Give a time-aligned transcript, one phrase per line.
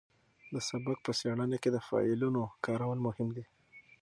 [0.53, 3.45] د سبک په څېړنه کې د فعلونو کارول مهم دي.